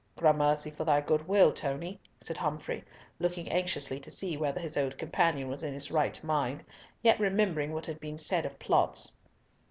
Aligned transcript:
"Gramercy 0.15 0.71
for 0.71 0.83
thy 0.83 0.99
good 0.99 1.27
will, 1.27 1.51
Tony," 1.51 1.99
said 2.19 2.35
Humfrey, 2.35 2.83
looking 3.19 3.47
anxiously 3.51 3.99
to 3.99 4.09
see 4.09 4.35
whether 4.35 4.59
his 4.59 4.75
old 4.75 4.97
companion 4.97 5.47
was 5.47 5.61
in 5.61 5.75
his 5.75 5.91
right 5.91 6.17
mind, 6.23 6.63
yet 7.03 7.19
remembering 7.19 7.71
what 7.71 7.85
had 7.85 7.99
been 7.99 8.17
said 8.17 8.43
of 8.43 8.57
plots. 8.57 9.15